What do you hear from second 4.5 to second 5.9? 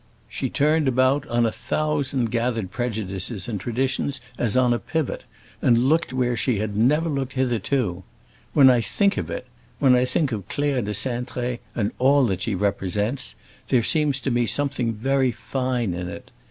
on a pivot, and